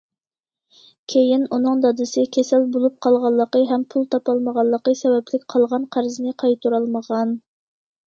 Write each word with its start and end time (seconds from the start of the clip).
كېيىن 1.13 1.43
ئۇنىڭ 1.57 1.83
دادىسى 1.83 2.23
كېسەل 2.39 2.65
بولۇپ 2.77 2.97
قالغانلىقى 3.07 3.63
ھەم 3.75 3.87
پۇل 3.95 4.09
تاپالمىغانلىقى 4.17 4.97
سەۋەبلىك 5.05 5.49
قالغان 5.57 5.89
قەرزنى 5.99 6.39
قايتۇرالمىغان. 6.45 7.43